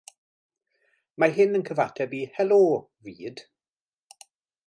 Mae 1.23 1.35
hyn 1.35 1.59
yn 1.59 1.65
cyfateb 1.67 2.17
i 2.21 2.23
Helo, 2.39 2.59
Fyd! 3.09 3.45